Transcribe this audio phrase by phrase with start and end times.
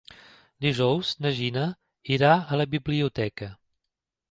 [0.65, 1.67] Dijous na Gina
[2.17, 3.53] irà a la biblioteca.